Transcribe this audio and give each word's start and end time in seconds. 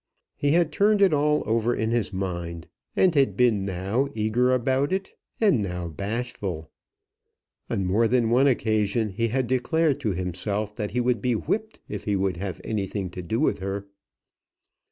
He 0.35 0.53
had 0.53 0.71
turned 0.71 0.99
it 0.99 1.13
all 1.13 1.43
over 1.45 1.75
in 1.75 1.91
his 1.91 2.11
mind, 2.11 2.65
and 2.95 3.13
had 3.13 3.37
been 3.37 3.63
now 3.63 4.07
eager 4.15 4.51
about 4.51 4.91
it 4.91 5.13
and 5.39 5.61
now 5.61 5.89
bashful. 5.89 6.71
On 7.69 7.85
more 7.85 8.07
than 8.07 8.31
one 8.31 8.47
occasion 8.47 9.09
he 9.09 9.27
had 9.27 9.45
declared 9.45 9.99
to 9.99 10.13
himself 10.13 10.75
that 10.75 10.89
he 10.89 10.99
would 11.01 11.21
be 11.21 11.35
whipped 11.35 11.81
if 11.87 12.05
he 12.05 12.15
would 12.15 12.37
have 12.37 12.59
anything 12.63 13.11
to 13.11 13.21
do 13.21 13.39
with 13.39 13.59
her. 13.59 13.85